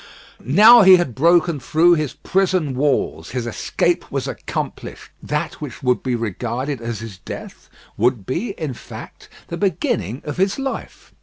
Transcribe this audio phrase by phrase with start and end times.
[0.43, 3.29] Now he had broken through his prison walls.
[3.37, 5.11] His escape was accomplished.
[5.21, 10.37] That which would be regarded as his death, would be, in fact, the beginning of
[10.37, 11.13] his life.